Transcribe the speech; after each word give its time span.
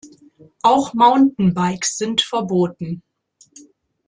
Auch 0.63 0.95
Mountainbikes 0.95 1.95
sind 1.99 2.21
verboten. 2.21 3.03